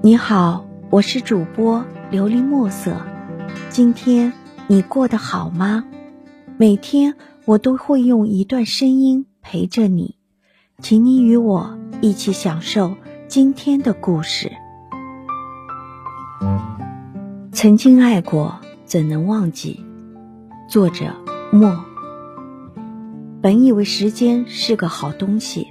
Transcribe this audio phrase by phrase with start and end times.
[0.00, 2.96] 你好，我是主播琉璃墨色。
[3.68, 4.32] 今天
[4.68, 5.84] 你过得好吗？
[6.56, 10.14] 每天我都会用一段声音陪着你，
[10.80, 12.96] 请你与我一起享受
[13.26, 14.52] 今天的故事。
[17.50, 19.84] 曾经爱过，怎能忘记？
[20.68, 21.06] 作者
[21.50, 21.76] 墨。
[23.42, 25.66] 本以为时间是个好东西，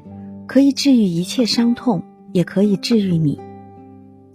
[0.45, 2.03] 可以治愈一切伤痛，
[2.33, 3.39] 也可以治愈你。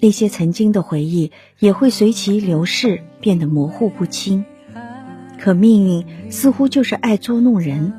[0.02, 1.30] 那些曾经的回忆
[1.61, 4.45] 也会随其流逝变得模糊不清，
[5.38, 7.92] 可命运似乎就是爱捉弄人。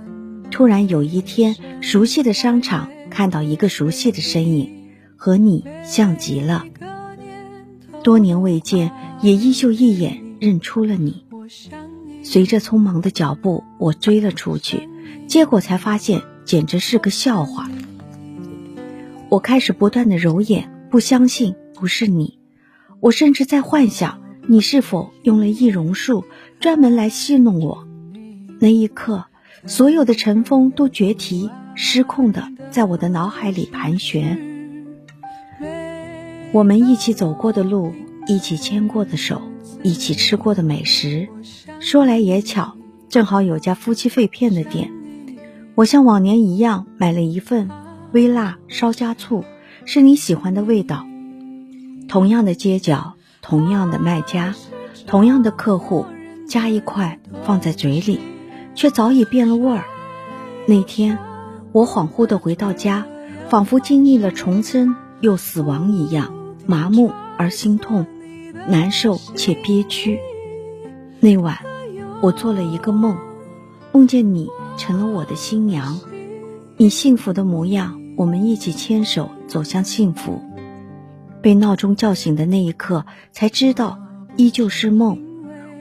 [0.51, 4.69] 突然有一天，熟悉的商场看到一个熟悉的身影，
[5.15, 6.65] 和你像极了。
[8.03, 11.23] 多年未见，也依旧一眼认出了你。
[12.21, 14.89] 随着匆忙的脚步，我追了出去，
[15.25, 17.71] 结果才发现简直是个笑话。
[19.29, 21.55] 我开始不断的揉眼，不相信。
[21.73, 22.39] 不是你，
[22.99, 26.23] 我甚至在幻想你是否用了易容术，
[26.59, 27.87] 专门来戏弄我。
[28.59, 29.25] 那一刻，
[29.65, 34.39] 所有的尘封都决堤，失控的在我的脑海里盘旋。
[36.51, 37.93] 我们一起走过的路，
[38.27, 39.41] 一起牵过的手，
[39.81, 41.27] 一起吃过的美食。
[41.79, 42.77] 说来也巧，
[43.09, 44.91] 正好有家夫妻肺片的店，
[45.75, 47.69] 我像往年一样买了一份
[48.11, 49.43] 微辣烧加醋，
[49.85, 51.05] 是你喜欢的味道。
[52.07, 54.53] 同样的街角，同样的卖家，
[55.07, 56.05] 同样的客户，
[56.47, 58.19] 夹一块放在嘴里，
[58.75, 59.85] 却早已变了味儿。
[60.67, 61.17] 那天，
[61.71, 63.05] 我恍惚地回到家，
[63.49, 66.33] 仿佛经历了重生又死亡一样，
[66.65, 68.05] 麻木而心痛，
[68.67, 70.19] 难受且憋屈。
[71.19, 71.57] 那晚，
[72.21, 73.17] 我做了一个梦，
[73.91, 75.99] 梦见你成了我的新娘，
[76.77, 80.41] 你幸福的模样，我们一起牵手走向幸福。
[81.43, 83.99] 被闹钟叫醒的那一刻，才知道
[84.37, 85.21] 依旧是梦。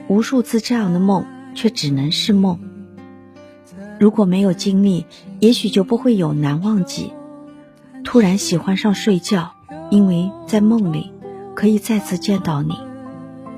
[0.09, 1.25] 无数次这样的梦，
[1.55, 2.59] 却只能是梦。
[3.97, 5.05] 如果没有经历，
[5.39, 7.13] 也许就不会有难忘记。
[8.03, 9.53] 突然喜欢上睡觉，
[9.89, 11.13] 因为在梦里
[11.55, 12.75] 可以再次见到你，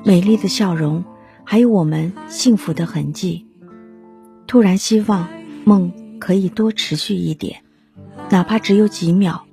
[0.03, 1.03] 美丽的笑容，
[1.43, 3.47] 还有我们幸福的痕迹。
[4.45, 5.27] 突然希望
[5.63, 7.63] 梦可以多持续一点，
[8.29, 9.47] 哪怕只有几秒。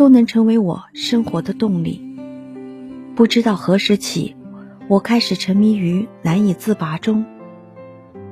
[0.00, 2.00] 都能成为我生活的动力。
[3.14, 4.34] 不知道何时起，
[4.88, 7.26] 我开始沉迷于难以自拔中。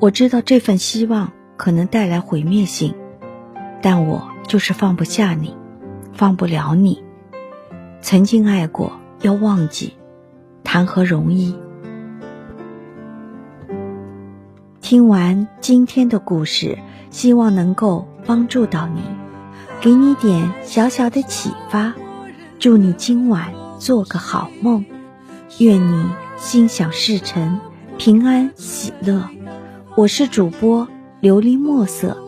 [0.00, 2.94] 我知道这份希望可能带来毁灭性，
[3.82, 5.54] 但我就是放不下你，
[6.14, 7.04] 放不了你。
[8.00, 9.92] 曾经爱过，要忘记，
[10.64, 11.54] 谈何容易？
[14.80, 16.78] 听完今天的故事，
[17.10, 19.02] 希望能够帮助到你。
[19.80, 21.94] 给你点小小的启发，
[22.58, 24.84] 祝你今晚做个好梦，
[25.58, 27.60] 愿你心想事成，
[27.96, 29.28] 平安喜乐。
[29.94, 30.88] 我是主播
[31.22, 32.27] 琉璃墨色。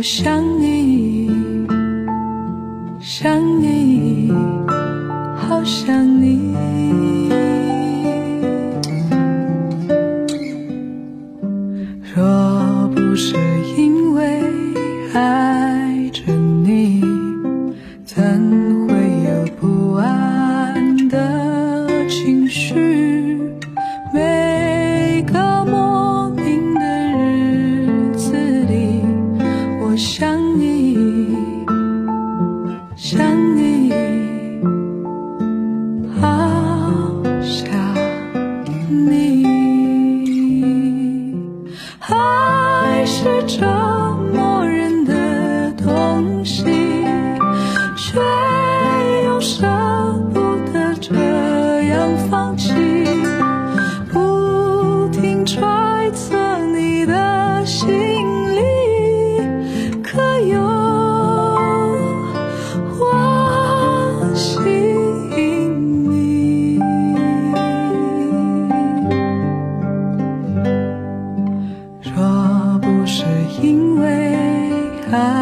[0.00, 1.28] 我想你，
[3.02, 4.32] 想你，
[5.36, 6.54] 好想你。
[12.16, 13.36] 若不是
[13.76, 14.40] 因为
[15.12, 15.20] 爱
[42.10, 43.66] 爱是折
[44.32, 46.64] 磨人的东西
[47.96, 48.20] 却
[49.24, 49.66] 又舍
[50.32, 50.40] 不
[50.72, 51.14] 得这
[51.84, 52.72] 样放弃
[54.12, 58.09] 不停揣测你的心。
[75.10, 75.39] time.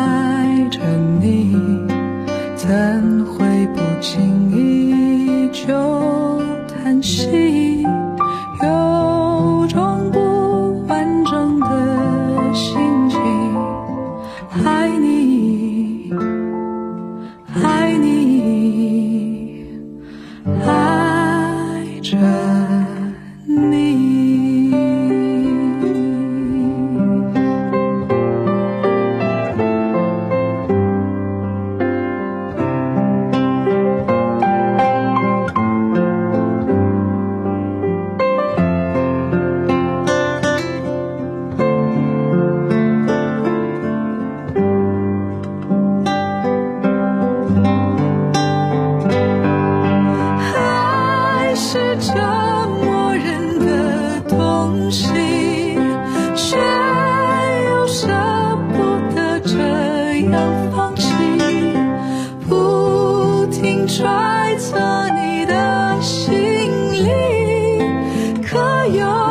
[68.91, 69.28] 可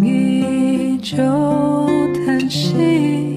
[0.00, 1.16] 你就
[2.24, 3.27] 叹息。